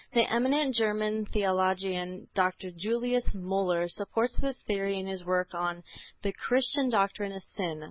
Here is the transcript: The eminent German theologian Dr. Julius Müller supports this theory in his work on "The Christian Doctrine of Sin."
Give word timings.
The 0.13 0.27
eminent 0.33 0.73
German 0.73 1.25
theologian 1.27 2.27
Dr. 2.33 2.71
Julius 2.71 3.35
Müller 3.35 3.87
supports 3.87 4.35
this 4.37 4.57
theory 4.65 4.97
in 4.97 5.05
his 5.05 5.23
work 5.23 5.53
on 5.53 5.83
"The 6.23 6.33
Christian 6.33 6.89
Doctrine 6.89 7.33
of 7.33 7.43
Sin." 7.43 7.79